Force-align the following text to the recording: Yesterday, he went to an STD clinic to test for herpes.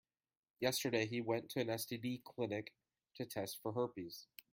Yesterday, 0.59 1.05
he 1.05 1.21
went 1.21 1.49
to 1.49 1.59
an 1.59 1.67
STD 1.67 2.23
clinic 2.23 2.73
to 3.13 3.23
test 3.23 3.59
for 3.61 3.73
herpes. 3.73 4.25